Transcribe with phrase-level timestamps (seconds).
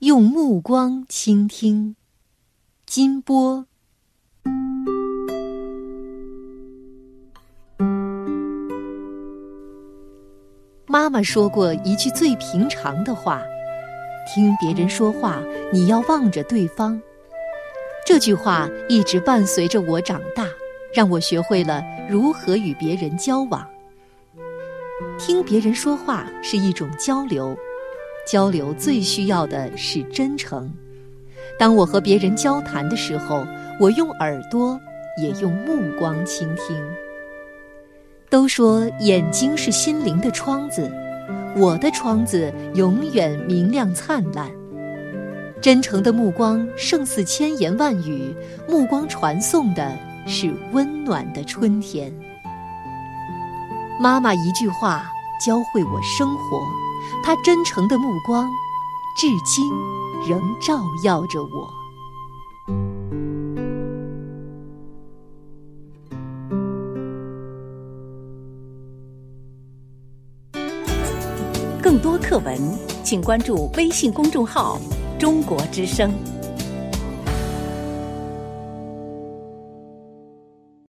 [0.00, 1.94] 用目光倾听，
[2.86, 3.66] 金波。
[10.86, 13.42] 妈妈说过一句最平常的话
[14.26, 16.98] ：“听别人说话，你要望着对方。”
[18.06, 20.46] 这句话一直伴随着我长大，
[20.94, 23.68] 让我学会了如何与别人交往。
[25.18, 27.54] 听别人说话是一种交流，
[28.26, 30.72] 交流最需要的是真诚。
[31.58, 33.46] 当我和别人交谈的时候，
[33.78, 34.80] 我用耳朵，
[35.20, 36.76] 也用目光倾听。
[38.28, 40.90] 都说眼睛是心灵的窗子，
[41.56, 44.50] 我的窗子永远明亮灿烂。
[45.60, 48.34] 真诚的目光胜似千言万语，
[48.68, 49.94] 目光传送的
[50.26, 52.10] 是温暖的春天。
[54.00, 55.10] 妈妈一句话
[55.44, 56.66] 教会我生活，
[57.22, 58.48] 他真诚的目光，
[59.16, 59.70] 至今
[60.28, 61.70] 仍照耀着我。
[71.82, 72.56] 更多课文，
[73.02, 74.78] 请关注微信公众号。
[75.18, 76.10] 中国之声。